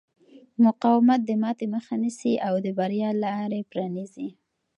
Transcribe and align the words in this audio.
مقاومت 0.65 1.19
د 1.25 1.31
ماتې 1.41 1.65
مخه 1.73 1.93
نیسي 2.01 2.33
او 2.47 2.53
د 2.65 2.67
بریا 2.77 3.09
لارې 3.23 3.61
پرانیزي. 3.71 4.29